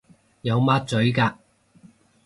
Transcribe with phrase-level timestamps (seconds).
[0.41, 1.35] 有抹嘴嘅